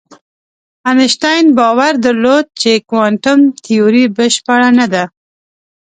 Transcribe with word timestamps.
انشتین 0.91 1.45
باور 1.57 1.93
درلود 2.03 2.45
چې 2.61 2.71
کوانتم 2.89 3.39
تیوري 3.63 4.05
بشپړه 4.17 4.69
نه 4.79 4.85
ده. 4.93 5.03